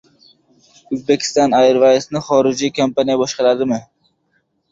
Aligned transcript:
"Uzbekistan 0.95 1.53
Airways"ni 1.57 2.21
xorijiy 2.29 2.73
kompaniya 2.81 3.21
boshqaradimi? 3.25 3.77